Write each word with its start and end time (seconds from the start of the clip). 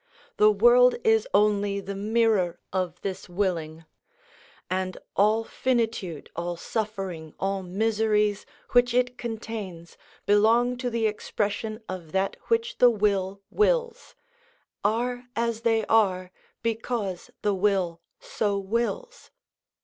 The 0.37 0.49
world 0.49 0.95
is 1.03 1.27
only 1.31 1.79
the 1.79 1.93
mirror 1.93 2.59
of 2.73 2.99
this 3.01 3.29
willing; 3.29 3.85
and 4.67 4.97
all 5.15 5.43
finitude, 5.43 6.31
all 6.35 6.57
suffering, 6.57 7.35
all 7.39 7.61
miseries, 7.61 8.47
which 8.71 8.95
it 8.95 9.15
contains, 9.15 9.97
belong 10.25 10.75
to 10.77 10.89
the 10.89 11.05
expression 11.05 11.83
of 11.87 12.13
that 12.13 12.35
which 12.47 12.79
the 12.79 12.89
will 12.89 13.43
wills, 13.51 14.15
are 14.83 15.25
as 15.35 15.61
they 15.61 15.85
are 15.85 16.31
because 16.63 17.29
the 17.43 17.53
will 17.53 18.01
so 18.19 18.57
wills. 18.57 19.29